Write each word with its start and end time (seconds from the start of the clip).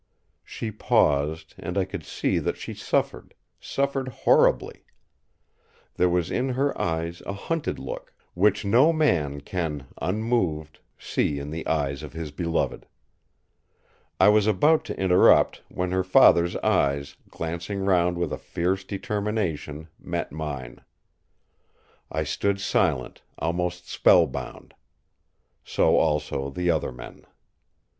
She 0.43 0.71
paused, 0.71 1.53
and 1.59 1.77
I 1.77 1.85
could 1.85 2.03
see 2.03 2.39
that 2.39 2.57
she 2.57 2.73
suffered—suffered 2.73 4.07
horribly. 4.07 4.83
There 5.93 6.09
was 6.09 6.31
in 6.31 6.49
her 6.57 6.75
eyes 6.81 7.21
a 7.27 7.33
hunted 7.33 7.77
look, 7.77 8.11
which 8.33 8.65
no 8.65 8.91
man 8.91 9.41
can, 9.41 9.85
unmoved, 10.01 10.79
see 10.97 11.37
in 11.37 11.51
the 11.51 11.67
eyes 11.67 12.01
of 12.01 12.13
his 12.13 12.31
beloved. 12.31 12.87
I 14.19 14.29
was 14.29 14.47
about 14.47 14.85
to 14.85 14.99
interrupt, 14.99 15.61
when 15.69 15.91
her 15.91 16.03
father's 16.03 16.55
eyes, 16.55 17.15
glancing 17.29 17.81
round 17.85 18.17
with 18.17 18.33
a 18.33 18.39
fierce 18.39 18.83
determination, 18.83 19.87
met 19.99 20.31
mine. 20.31 20.81
I 22.11 22.23
stood 22.23 22.59
silent, 22.59 23.21
almost 23.37 23.87
spellbound; 23.87 24.73
so 25.63 25.95
also 25.97 26.49
the 26.49 26.71
other 26.71 26.91
men. 26.91 27.21